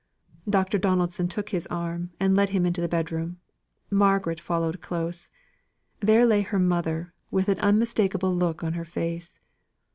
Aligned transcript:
Dr. 0.49 0.79
Donaldson 0.79 1.27
took 1.27 1.49
his 1.49 1.67
arm, 1.67 2.09
and 2.19 2.33
led 2.35 2.49
him 2.49 2.65
into 2.65 2.81
the 2.81 2.87
bedroom. 2.87 3.37
Margaret 3.91 4.39
followed 4.41 4.81
close. 4.81 5.29
There 5.99 6.25
lay 6.25 6.41
her 6.41 6.57
mother, 6.57 7.13
with 7.29 7.47
an 7.49 7.59
unmistakeable 7.59 8.33
look 8.35 8.63
on 8.63 8.73
her 8.73 8.83
face. 8.83 9.39